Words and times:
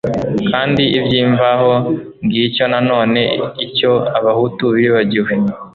kandi 0.49 0.83
iby'imvaho. 0.97 1.71
ngicyo 2.25 2.63
nanone 2.71 3.21
icyo 3.65 3.91
abahutu 4.17 4.65
bibagiwe 4.75 5.31